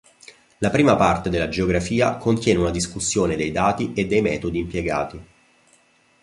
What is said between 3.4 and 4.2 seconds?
dati e